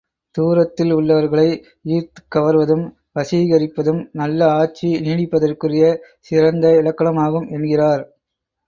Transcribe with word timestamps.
தூரத்தில் 0.35 0.91
உள்ளவர்களை 0.91 1.49
ஈர்த்துக் 1.87 2.31
கவர்வதும், 2.35 2.83
வசீகரிப்பதும் 3.15 4.01
நல்ல 4.13 4.49
ஆட்சி 4.53 4.89
நீடிப்பதற்குரிய 5.01 5.85
சிறந்த 6.19 6.67
இலக்கணமாகும் 6.81 7.49
என்கிறார். 7.49 8.05